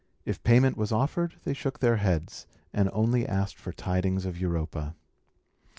If 0.25 0.41
payment 0.41 0.77
was 0.77 0.91
offered, 0.91 1.35
they 1.43 1.53
shook 1.53 1.77
their 1.79 1.97
heads, 1.97 2.47
and 2.73 2.89
only 2.91 3.27
asked 3.27 3.59
for 3.59 3.71
tidings 3.71 4.25
of 4.25 4.35
Europa. 4.39 4.95